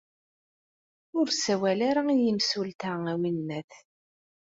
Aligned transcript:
Ur 1.19 1.27
sawal-ara 1.43 2.01
i 2.15 2.17
yimsulta, 2.23 2.93
a 3.11 3.13
winna-t. 3.21 3.71